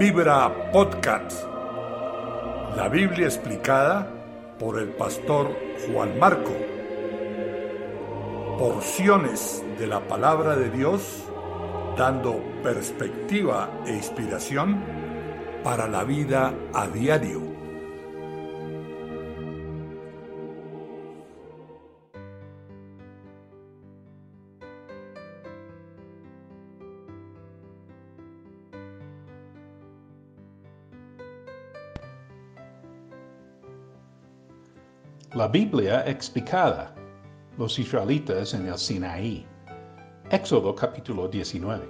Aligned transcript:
Vibra 0.00 0.72
Podcast. 0.72 1.44
La 2.74 2.88
Biblia 2.88 3.26
explicada 3.26 4.10
por 4.58 4.78
el 4.78 4.88
pastor 4.88 5.54
Juan 5.86 6.18
Marco. 6.18 6.56
Porciones 8.58 9.62
de 9.78 9.86
la 9.86 10.00
palabra 10.00 10.56
de 10.56 10.70
Dios 10.70 11.24
dando 11.98 12.42
perspectiva 12.62 13.68
e 13.84 13.92
inspiración 13.92 14.82
para 15.62 15.86
la 15.86 16.02
vida 16.04 16.54
a 16.72 16.86
diario. 16.86 17.49
La 35.34 35.46
Biblia 35.46 36.02
explicada. 36.08 36.92
Los 37.56 37.78
israelitas 37.78 38.52
en 38.52 38.66
el 38.66 38.76
Sinaí. 38.76 39.46
Éxodo 40.28 40.74
capítulo 40.74 41.28
19. 41.28 41.88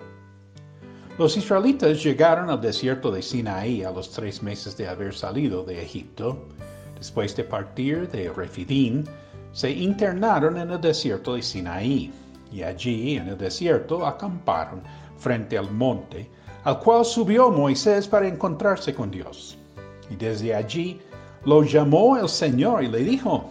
Los 1.17 1.39
israelitas 1.39 2.05
llegaron 2.05 2.51
al 2.51 2.61
desierto 2.61 3.11
de 3.11 3.23
Sinaí 3.23 3.83
a 3.83 3.93
los 3.93 4.11
tres 4.11 4.43
meses 4.43 4.77
de 4.77 4.87
haber 4.87 5.15
salido 5.15 5.65
de 5.65 5.83
Egipto. 5.83 6.49
Después 6.99 7.35
de 7.35 7.45
partir 7.45 8.11
de 8.11 8.31
Refidim, 8.31 9.05
se 9.53 9.71
internaron 9.71 10.59
en 10.59 10.73
el 10.73 10.81
desierto 10.83 11.35
de 11.35 11.41
Sinaí, 11.41 12.13
y 12.53 12.63
allí 12.63 13.17
en 13.17 13.29
el 13.29 13.39
desierto 13.39 14.05
acamparon 14.05 14.83
frente 15.17 15.57
al 15.57 15.71
monte, 15.71 16.29
al 16.65 16.79
cual 16.81 17.07
subió 17.07 17.51
Moisés 17.51 18.07
para 18.07 18.29
encontrarse 18.29 18.95
con 18.95 19.11
Dios. 19.11 19.57
Y 20.11 20.17
desde 20.17 20.55
allí 20.55 21.01
lo 21.45 21.63
llamó 21.63 22.17
el 22.17 22.29
Señor 22.29 22.85
y 22.85 22.89
le 22.89 22.99
dijo, 22.99 23.51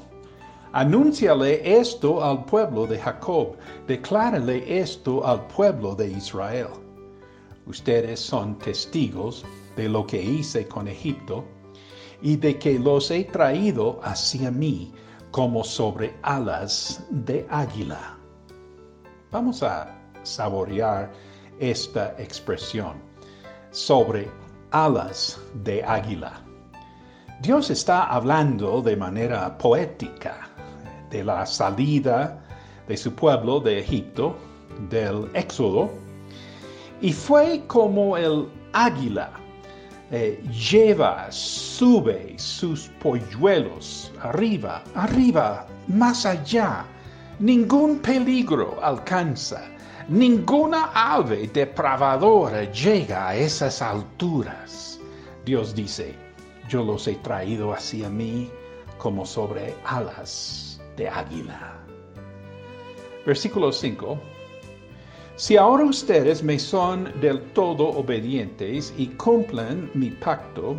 Anúnciale 0.71 1.79
esto 1.79 2.23
al 2.23 2.45
pueblo 2.45 2.85
de 2.85 2.99
Jacob, 2.99 3.55
declárale 3.87 4.79
esto 4.79 5.25
al 5.25 5.47
pueblo 5.47 5.95
de 5.95 6.11
Israel. 6.11 6.67
Ustedes 7.65 8.19
son 8.19 8.57
testigos 8.59 9.43
de 9.75 9.89
lo 9.89 10.05
que 10.05 10.21
hice 10.21 10.67
con 10.67 10.87
Egipto 10.87 11.43
y 12.21 12.35
de 12.35 12.59
que 12.59 12.77
los 12.77 13.09
he 13.09 13.23
traído 13.23 13.99
hacia 14.03 14.51
mí 14.51 14.91
como 15.31 15.63
sobre 15.63 16.15
alas 16.21 17.03
de 17.09 17.47
águila. 17.49 18.17
Vamos 19.31 19.63
a 19.63 19.95
saborear 20.21 21.11
esta 21.59 22.15
expresión 22.19 22.93
sobre 23.71 24.29
alas 24.71 25.39
de 25.63 25.83
águila. 25.83 26.48
Dios 27.41 27.69
está 27.69 28.03
hablando 28.03 28.81
de 28.81 28.97
manera 28.97 29.57
poética 29.57 30.49
de 31.09 31.23
la 31.23 31.45
salida 31.45 32.37
de 32.85 32.97
su 32.97 33.15
pueblo 33.15 33.61
de 33.61 33.79
Egipto, 33.79 34.35
del 34.89 35.29
éxodo, 35.33 35.89
y 36.99 37.13
fue 37.13 37.63
como 37.67 38.17
el 38.17 38.49
águila 38.73 39.31
eh, 40.11 40.43
lleva, 40.51 41.31
sube 41.31 42.37
sus 42.37 42.89
polluelos 43.01 44.11
arriba, 44.21 44.83
arriba, 44.95 45.65
más 45.87 46.25
allá. 46.25 46.85
Ningún 47.39 47.99
peligro 47.99 48.83
alcanza, 48.83 49.61
ninguna 50.09 50.91
ave 50.93 51.47
depravadora 51.53 52.69
llega 52.73 53.29
a 53.29 53.35
esas 53.37 53.81
alturas. 53.81 54.99
Dios 55.45 55.73
dice, 55.73 56.13
yo 56.69 56.83
los 56.83 57.07
he 57.07 57.15
traído 57.15 57.73
hacia 57.73 58.09
mí 58.09 58.49
como 58.99 59.25
sobre 59.25 59.73
alas 59.83 60.79
de 60.95 61.09
águila. 61.09 61.79
Versículo 63.25 63.71
5. 63.71 64.19
Si 65.35 65.57
ahora 65.57 65.85
ustedes 65.85 66.43
me 66.43 66.59
son 66.59 67.11
del 67.21 67.41
todo 67.53 67.89
obedientes 67.89 68.93
y 68.97 69.07
cumplen 69.07 69.89
mi 69.95 70.11
pacto, 70.11 70.75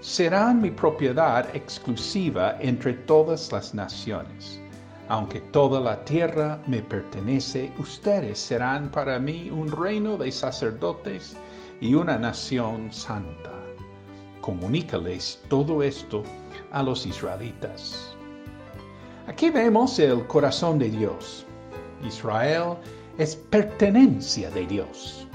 serán 0.00 0.60
mi 0.60 0.70
propiedad 0.70 1.54
exclusiva 1.56 2.56
entre 2.60 2.92
todas 2.92 3.50
las 3.50 3.74
naciones. 3.74 4.60
Aunque 5.08 5.40
toda 5.40 5.80
la 5.80 6.04
tierra 6.04 6.60
me 6.66 6.82
pertenece, 6.82 7.72
ustedes 7.78 8.38
serán 8.38 8.90
para 8.90 9.18
mí 9.18 9.50
un 9.50 9.70
reino 9.70 10.16
de 10.16 10.30
sacerdotes 10.30 11.36
y 11.80 11.94
una 11.94 12.18
nación 12.18 12.92
santa 12.92 13.65
comunícales 14.46 15.42
todo 15.48 15.82
esto 15.82 16.22
a 16.70 16.80
los 16.80 17.04
israelitas. 17.04 18.14
Aquí 19.26 19.50
vemos 19.50 19.98
el 19.98 20.24
corazón 20.28 20.78
de 20.78 20.88
Dios. 20.88 21.44
Israel 22.06 22.76
es 23.18 23.34
pertenencia 23.34 24.48
de 24.50 24.64
Dios, 24.68 25.26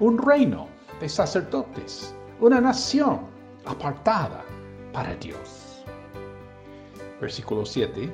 un 0.00 0.18
reino 0.18 0.68
de 1.00 1.08
sacerdotes, 1.08 2.14
una 2.40 2.60
nación 2.60 3.20
apartada 3.64 4.44
para 4.92 5.14
Dios. 5.14 5.82
Versículo 7.22 7.64
7. 7.64 8.12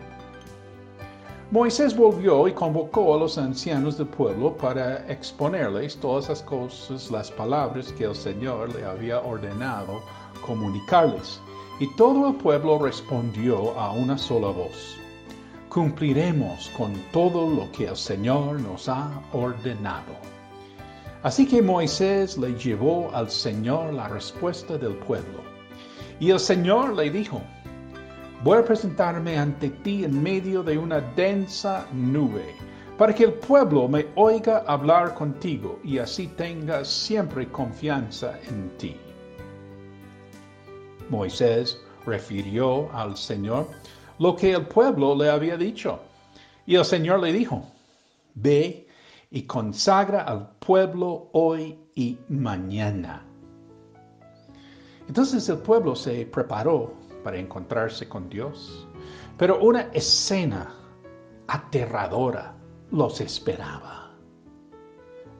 Moisés 1.51 1.97
volvió 1.97 2.47
y 2.47 2.53
convocó 2.53 3.15
a 3.15 3.19
los 3.19 3.39
ancianos 3.39 3.99
del 3.99 4.07
pueblo 4.07 4.57
para 4.57 5.05
exponerles 5.13 5.97
todas 5.97 6.29
las 6.29 6.43
cosas, 6.43 7.11
las 7.11 7.31
palabras 7.33 7.93
que 7.93 8.05
el 8.05 8.15
Señor 8.15 8.73
le 8.73 8.85
había 8.85 9.21
ordenado 9.21 10.01
comunicarles. 10.45 11.41
Y 11.81 11.89
todo 11.97 12.29
el 12.29 12.37
pueblo 12.37 12.79
respondió 12.79 13.79
a 13.79 13.93
una 13.93 14.17
sola 14.17 14.49
voz. 14.49 14.97
Cumpliremos 15.69 16.71
con 16.77 16.93
todo 17.13 17.51
lo 17.51 17.73
que 17.73 17.89
el 17.89 17.97
Señor 17.97 18.61
nos 18.61 18.89
ha 18.89 19.11
ordenado. 19.33 20.15
Así 21.25 21.47
que 21.47 21.63
Moisés 21.63 22.37
le 22.37 22.55
llevó 22.55 23.11
al 23.15 23.31
Señor 23.31 23.95
la 23.95 24.09
respuesta 24.09 24.77
del 24.77 24.95
pueblo. 24.95 25.41
Y 26.21 26.31
el 26.31 26.39
Señor 26.39 26.95
le 26.95 27.11
dijo, 27.11 27.41
voy 28.45 28.59
a 28.59 28.65
presentarme 28.65 29.39
ante 29.39 29.71
ti 29.71 30.05
en 30.05 30.23
medio 30.23 30.63
de 30.63 30.77
una 30.77 31.01
densa 31.01 31.87
nube, 31.93 32.55
para 32.99 33.15
que 33.15 33.25
el 33.25 33.33
pueblo 33.33 33.89
me 33.89 34.07
oiga 34.17 34.63
hablar 34.67 35.15
contigo 35.15 35.81
y 35.83 35.99
así 35.99 36.29
tenga 36.29 36.85
siempre 36.85 37.49
confianza 37.49 38.39
en 38.49 38.71
ti. 38.77 38.97
Moisés 41.11 41.79
refirió 42.07 42.93
al 42.93 43.17
Señor 43.17 43.69
lo 44.19 44.37
que 44.37 44.53
el 44.53 44.67
pueblo 44.67 45.15
le 45.15 45.29
había 45.31 45.57
dicho. 45.57 46.01
Y 46.67 46.77
el 46.77 46.85
Señor 46.85 47.21
le 47.21 47.33
dijo, 47.33 47.65
ve 48.35 48.89
y 49.31 49.43
consagra 49.43 50.23
al 50.23 50.51
pueblo 50.59 51.29
hoy 51.33 51.79
y 51.95 52.19
mañana. 52.29 53.25
Entonces 55.09 55.49
el 55.49 55.59
pueblo 55.59 55.95
se 55.95 56.27
preparó 56.27 56.95
para 57.23 57.39
encontrarse 57.39 58.09
con 58.09 58.29
Dios, 58.29 58.87
pero 59.37 59.61
una 59.61 59.83
escena 59.93 60.75
aterradora 61.49 62.55
los 62.91 63.21
esperaba. 63.21 64.13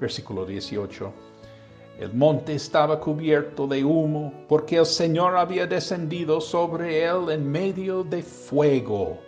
Versículo 0.01 0.45
18. 0.45 1.13
El 1.99 2.13
monte 2.13 2.55
estaba 2.55 2.99
cubierto 2.99 3.69
de 3.69 3.85
humo 3.85 4.33
porque 4.49 4.79
el 4.79 4.87
Señor 4.87 5.37
había 5.37 5.67
descendido 5.67 6.41
sobre 6.41 7.05
él 7.05 7.31
en 7.31 7.49
medio 7.49 8.03
de 8.03 8.21
fuego. 8.21 9.19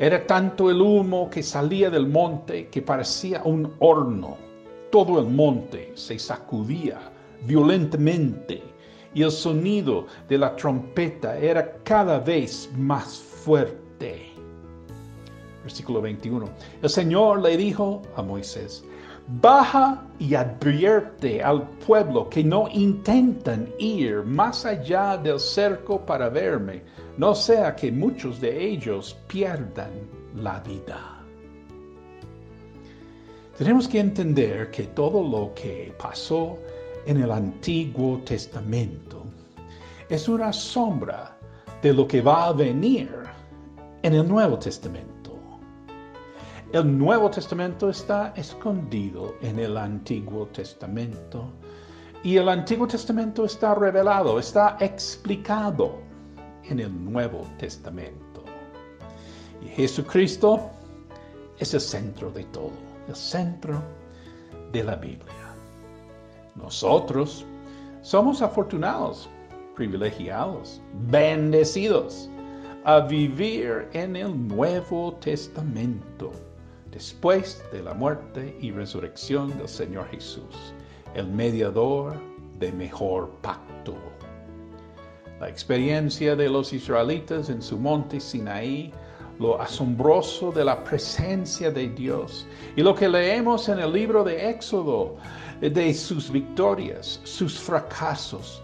Era 0.00 0.26
tanto 0.26 0.70
el 0.70 0.80
humo 0.80 1.30
que 1.30 1.42
salía 1.42 1.88
del 1.88 2.08
monte 2.08 2.68
que 2.68 2.82
parecía 2.82 3.42
un 3.44 3.72
horno. 3.78 4.36
Todo 4.90 5.20
el 5.20 5.26
monte 5.26 5.92
se 5.94 6.18
sacudía 6.18 6.98
violentamente 7.42 8.62
y 9.14 9.22
el 9.22 9.30
sonido 9.30 10.06
de 10.28 10.38
la 10.38 10.56
trompeta 10.56 11.38
era 11.38 11.76
cada 11.84 12.18
vez 12.18 12.70
más 12.76 13.18
fuerte. 13.18 14.32
Versículo 15.62 16.00
21. 16.00 16.48
El 16.82 16.90
Señor 16.90 17.42
le 17.42 17.56
dijo 17.56 18.02
a 18.16 18.22
Moisés, 18.22 18.84
Baja 19.30 20.02
y 20.18 20.34
advierte 20.34 21.42
al 21.42 21.68
pueblo 21.86 22.30
que 22.30 22.42
no 22.42 22.66
intentan 22.72 23.68
ir 23.78 24.22
más 24.22 24.64
allá 24.64 25.18
del 25.18 25.38
cerco 25.38 26.00
para 26.00 26.30
verme, 26.30 26.82
no 27.18 27.34
sea 27.34 27.76
que 27.76 27.92
muchos 27.92 28.40
de 28.40 28.58
ellos 28.70 29.18
pierdan 29.26 29.90
la 30.34 30.60
vida. 30.60 31.22
Tenemos 33.58 33.86
que 33.86 34.00
entender 34.00 34.70
que 34.70 34.84
todo 34.84 35.22
lo 35.22 35.52
que 35.52 35.92
pasó 35.98 36.58
en 37.04 37.22
el 37.22 37.30
Antiguo 37.30 38.22
Testamento 38.24 39.24
es 40.08 40.26
una 40.26 40.54
sombra 40.54 41.36
de 41.82 41.92
lo 41.92 42.08
que 42.08 42.22
va 42.22 42.46
a 42.46 42.52
venir 42.52 43.10
en 44.02 44.14
el 44.14 44.26
Nuevo 44.26 44.58
Testamento. 44.58 45.17
El 46.70 46.98
Nuevo 46.98 47.30
Testamento 47.30 47.88
está 47.88 48.34
escondido 48.36 49.34
en 49.40 49.58
el 49.58 49.78
Antiguo 49.78 50.48
Testamento 50.48 51.50
Y 52.22 52.36
el 52.36 52.46
Antiguo 52.46 52.86
Testamento 52.86 53.46
está 53.46 53.74
revelado, 53.74 54.38
está 54.38 54.76
explicado 54.78 55.94
en 56.64 56.80
el 56.80 57.04
Nuevo 57.10 57.46
Testamento. 57.56 58.44
Y 59.64 59.68
Jesucristo 59.68 60.60
es 61.58 61.72
el 61.72 61.80
centro 61.80 62.30
de 62.32 62.44
todo, 62.44 62.72
el 63.08 63.16
centro 63.16 63.82
de 64.70 64.84
la 64.84 64.96
Biblia. 64.96 65.54
Nosotros 66.54 67.46
somos 68.02 68.42
afortunados, 68.42 69.26
privilegiados, 69.74 70.82
bendecidos 71.08 72.28
a 72.84 73.00
vivir 73.00 73.88
en 73.94 74.16
el 74.16 74.48
Nuevo 74.48 75.14
Testamento 75.14 76.30
después 76.90 77.62
de 77.72 77.82
la 77.82 77.94
muerte 77.94 78.56
y 78.60 78.70
resurrección 78.70 79.56
del 79.58 79.68
Señor 79.68 80.08
Jesús, 80.08 80.74
el 81.14 81.28
mediador 81.28 82.14
de 82.58 82.72
mejor 82.72 83.30
pacto. 83.42 83.94
La 85.40 85.48
experiencia 85.48 86.34
de 86.34 86.48
los 86.48 86.72
israelitas 86.72 87.48
en 87.48 87.62
su 87.62 87.78
monte 87.78 88.20
Sinaí, 88.20 88.92
lo 89.38 89.60
asombroso 89.60 90.50
de 90.50 90.64
la 90.64 90.82
presencia 90.82 91.70
de 91.70 91.88
Dios 91.90 92.46
y 92.74 92.82
lo 92.82 92.94
que 92.94 93.08
leemos 93.08 93.68
en 93.68 93.78
el 93.78 93.92
libro 93.92 94.24
de 94.24 94.50
Éxodo, 94.50 95.16
de 95.60 95.94
sus 95.94 96.30
victorias, 96.30 97.20
sus 97.22 97.58
fracasos, 97.58 98.62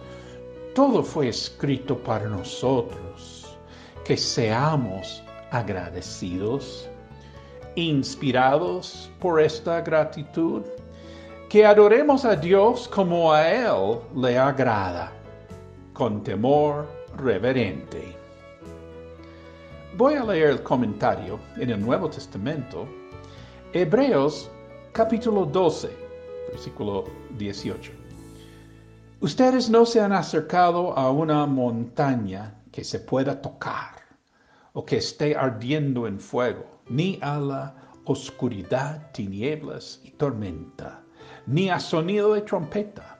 todo 0.75 1.05
fue 1.05 1.29
escrito 1.29 1.97
para 1.97 2.29
nosotros, 2.29 3.56
que 4.05 4.17
seamos 4.17 5.23
agradecidos, 5.53 6.88
inspirados 7.76 9.11
por 9.21 9.41
esta 9.41 9.81
gratitud, 9.81 10.62
que 11.49 11.65
adoremos 11.65 12.25
a 12.25 12.37
Dios 12.37 12.88
como 12.88 13.32
a 13.32 13.49
Él 13.50 13.99
le 14.17 14.38
agrada 14.38 15.12
con 15.93 16.23
temor 16.23 16.88
reverente. 17.17 18.17
Voy 19.97 20.15
a 20.15 20.25
leer 20.25 20.50
el 20.50 20.62
comentario 20.62 21.38
en 21.56 21.71
el 21.71 21.81
Nuevo 21.81 22.11
Testamento, 22.11 22.88
Hebreos 23.73 24.50
capítulo 24.93 25.44
12, 25.44 25.91
versículo 26.50 27.05
18. 27.38 27.93
Ustedes 29.20 29.70
no 29.70 29.87
se 29.87 30.00
han 30.00 30.12
acercado 30.12 30.97
a 30.99 31.11
una 31.11 31.47
montaña 31.47 32.55
que 32.73 32.85
se 32.85 32.99
pueda 32.99 33.41
tocar 33.41 34.04
o 34.75 34.85
que 34.85 34.99
esté 34.99 35.35
ardiendo 35.35 36.06
en 36.06 36.21
fuego, 36.21 36.67
ni 36.88 37.19
a 37.23 37.41
la 37.41 37.75
oscuridad, 38.05 39.11
tinieblas 39.12 40.00
y 40.05 40.11
tormenta, 40.11 41.03
ni 41.47 41.71
a 41.71 41.81
sonido 41.81 42.35
de 42.35 42.43
trompeta 42.43 43.15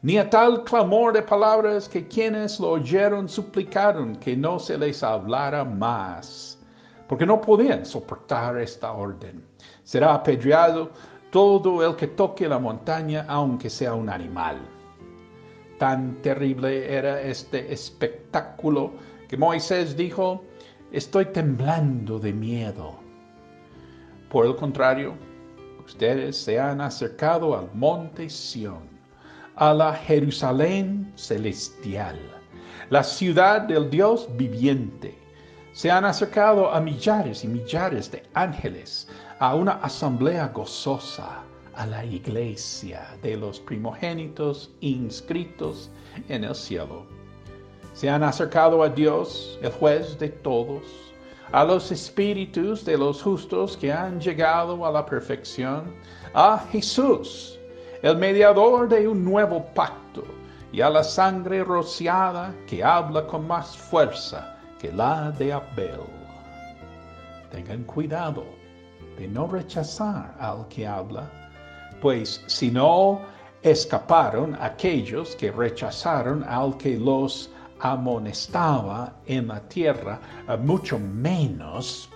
ni 0.00 0.16
a 0.16 0.30
tal 0.30 0.62
clamor 0.62 1.12
de 1.12 1.22
palabras 1.22 1.88
que 1.88 2.06
quienes 2.06 2.60
lo 2.60 2.70
oyeron 2.70 3.28
suplicaron 3.28 4.14
que 4.16 4.36
no 4.36 4.58
se 4.60 4.78
les 4.78 5.02
hablara 5.02 5.64
más, 5.64 6.58
porque 7.08 7.26
no 7.26 7.40
podían 7.40 7.84
soportar 7.84 8.58
esta 8.58 8.92
orden. 8.92 9.44
Será 9.82 10.14
apedreado 10.14 10.90
todo 11.30 11.84
el 11.84 11.96
que 11.96 12.06
toque 12.06 12.48
la 12.48 12.60
montaña, 12.60 13.24
aunque 13.28 13.68
sea 13.68 13.94
un 13.94 14.08
animal. 14.08 14.60
Tan 15.78 16.22
terrible 16.22 16.92
era 16.92 17.20
este 17.20 17.72
espectáculo 17.72 18.92
que 19.28 19.36
Moisés 19.36 19.96
dijo, 19.96 20.44
estoy 20.92 21.26
temblando 21.26 22.18
de 22.18 22.32
miedo. 22.32 22.98
Por 24.30 24.46
el 24.46 24.56
contrario, 24.56 25.14
ustedes 25.84 26.36
se 26.36 26.58
han 26.58 26.80
acercado 26.80 27.56
al 27.56 27.70
monte 27.74 28.28
Sión 28.30 28.88
a 29.56 29.74
la 29.74 29.92
Jerusalén 29.92 31.12
celestial, 31.16 32.16
la 32.90 33.02
ciudad 33.02 33.62
del 33.62 33.90
Dios 33.90 34.28
viviente. 34.36 35.18
Se 35.72 35.90
han 35.90 36.04
acercado 36.04 36.70
a 36.70 36.80
millares 36.80 37.42
y 37.42 37.48
millares 37.48 38.10
de 38.10 38.22
ángeles, 38.34 39.08
a 39.40 39.54
una 39.54 39.72
asamblea 39.72 40.48
gozosa, 40.48 41.42
a 41.74 41.86
la 41.86 42.04
iglesia 42.04 43.16
de 43.22 43.36
los 43.36 43.60
primogénitos 43.60 44.70
inscritos 44.80 45.90
en 46.28 46.44
el 46.44 46.54
cielo. 46.54 47.17
Se 47.98 48.08
han 48.08 48.22
acercado 48.22 48.84
a 48.84 48.88
Dios, 48.88 49.58
el 49.60 49.72
juez 49.72 50.16
de 50.20 50.28
todos, 50.28 50.84
a 51.50 51.64
los 51.64 51.90
espíritus 51.90 52.84
de 52.84 52.96
los 52.96 53.20
justos 53.20 53.76
que 53.76 53.92
han 53.92 54.20
llegado 54.20 54.86
a 54.86 54.92
la 54.92 55.04
perfección, 55.04 55.96
a 56.32 56.64
Jesús, 56.70 57.58
el 58.02 58.16
mediador 58.16 58.88
de 58.88 59.08
un 59.08 59.24
nuevo 59.24 59.64
pacto, 59.74 60.22
y 60.70 60.80
a 60.80 60.90
la 60.90 61.02
sangre 61.02 61.64
rociada 61.64 62.54
que 62.68 62.84
habla 62.84 63.26
con 63.26 63.48
más 63.48 63.76
fuerza 63.76 64.56
que 64.78 64.92
la 64.92 65.32
de 65.32 65.54
Abel. 65.54 65.98
Tengan 67.50 67.82
cuidado 67.82 68.44
de 69.18 69.26
no 69.26 69.48
rechazar 69.48 70.36
al 70.38 70.68
que 70.68 70.86
habla, 70.86 71.28
pues 72.00 72.44
si 72.46 72.70
no 72.70 73.22
escaparon 73.62 74.56
aquellos 74.60 75.34
que 75.34 75.50
rechazaron 75.50 76.44
al 76.44 76.76
que 76.76 76.96
los 76.96 77.50
amonestaba 77.80 79.20
en 79.26 79.48
la 79.48 79.60
tierra, 79.68 80.20
mucho 80.62 80.98
menos 80.98 82.08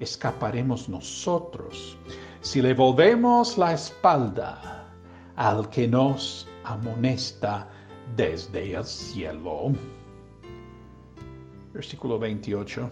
escaparemos 0.00 0.88
nosotros 0.88 1.96
si 2.40 2.62
le 2.62 2.72
volvemos 2.72 3.58
la 3.58 3.74
espalda 3.74 4.86
al 5.36 5.68
que 5.70 5.88
nos 5.88 6.48
amonesta 6.64 7.68
desde 8.16 8.74
el 8.74 8.84
cielo. 8.84 9.72
Versículo 11.72 12.18
28. 12.18 12.90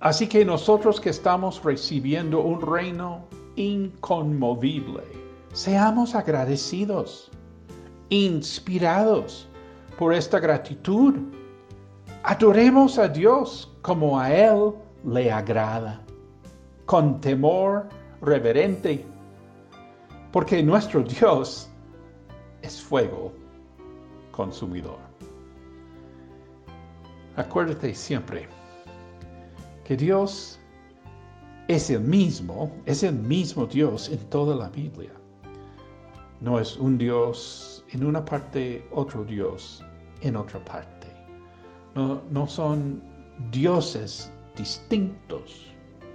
Así 0.00 0.26
que 0.26 0.44
nosotros 0.44 1.00
que 1.00 1.10
estamos 1.10 1.62
recibiendo 1.62 2.40
un 2.40 2.60
reino 2.60 3.26
inconmovible, 3.56 5.04
seamos 5.52 6.14
agradecidos, 6.14 7.30
inspirados 8.08 9.48
por 9.98 10.14
esta 10.14 10.38
gratitud. 10.38 11.14
Adoremos 12.24 12.98
a 12.98 13.08
Dios 13.08 13.72
como 13.82 14.18
a 14.18 14.32
Él 14.32 14.72
le 15.04 15.30
agrada, 15.30 16.00
con 16.86 17.20
temor 17.20 17.88
reverente 18.20 19.04
porque 20.32 20.62
nuestro 20.62 21.02
Dios 21.02 21.68
es 22.62 22.80
fuego 22.80 23.32
consumidor. 24.30 24.98
Acuérdate 27.36 27.94
siempre 27.94 28.48
que 29.84 29.96
Dios 29.96 30.58
es 31.68 31.90
el 31.90 32.00
mismo, 32.00 32.72
es 32.86 33.02
el 33.02 33.14
mismo 33.14 33.66
Dios 33.66 34.08
en 34.08 34.18
toda 34.30 34.56
la 34.56 34.70
Biblia. 34.70 35.12
No 36.40 36.58
es 36.58 36.76
un 36.78 36.96
Dios 36.96 37.84
en 37.90 38.04
una 38.04 38.24
parte, 38.24 38.88
otro 38.90 39.24
Dios 39.24 39.84
en 40.22 40.36
otra 40.36 40.64
parte. 40.64 41.08
No, 41.94 42.22
no 42.30 42.46
son 42.46 43.02
dioses 43.50 44.30
distintos 44.56 45.66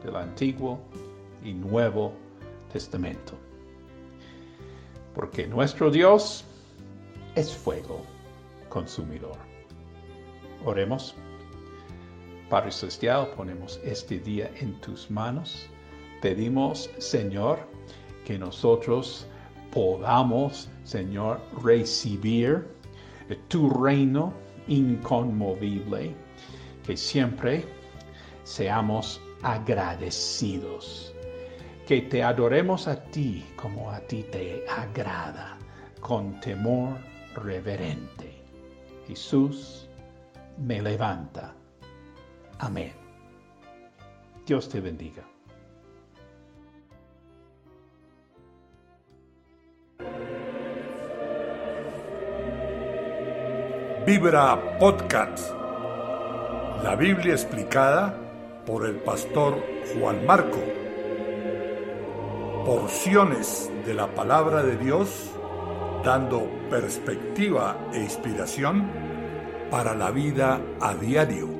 del 0.03 0.15
Antiguo 0.15 0.79
y 1.43 1.53
Nuevo 1.53 2.13
Testamento 2.71 3.33
porque 5.17 5.47
nuestro 5.47 5.89
Dios 5.89 6.45
es 7.33 7.51
fuego 7.51 8.03
consumidor. 8.69 9.35
Oremos. 10.63 11.15
Padre 12.51 12.71
Celestial, 12.71 13.31
ponemos 13.35 13.79
este 13.83 14.19
día 14.19 14.51
en 14.59 14.79
tus 14.79 15.09
manos. 15.09 15.67
Pedimos, 16.21 16.91
Señor, 16.99 17.57
que 18.25 18.37
nosotros 18.37 19.25
podamos, 19.71 20.69
Señor, 20.83 21.41
recibir 21.63 22.67
tu 23.35 23.69
reino 23.69 24.33
inconmovible, 24.67 26.15
que 26.85 26.95
siempre 26.97 27.65
seamos 28.43 29.21
agradecidos 29.43 31.13
que 31.87 32.01
te 32.01 32.21
adoremos 32.21 32.85
a 32.89 33.01
ti 33.01 33.45
como 33.55 33.89
a 33.89 34.01
ti 34.01 34.23
te 34.23 34.65
agrada, 34.69 35.57
con 36.01 36.37
temor 36.41 36.97
reverente. 37.33 38.43
Jesús 39.07 39.87
me 40.57 40.81
levanta. 40.81 41.55
Amén. 42.59 42.91
Dios 44.45 44.67
te 44.67 44.81
bendiga. 44.81 45.36
Vibra 54.07 54.79
Podcast. 54.79 55.51
La 56.81 56.95
Biblia 56.95 57.33
explicada 57.33 58.17
por 58.65 58.85
el 58.85 58.95
pastor 59.01 59.61
Juan 59.93 60.25
Marco 60.25 60.61
porciones 62.65 63.69
de 63.85 63.93
la 63.93 64.07
palabra 64.07 64.63
de 64.63 64.77
Dios 64.77 65.29
dando 66.05 66.49
perspectiva 66.69 67.89
e 67.91 67.99
inspiración 67.99 68.89
para 69.69 69.93
la 69.93 70.09
vida 70.11 70.61
a 70.79 70.93
diario. 70.93 71.56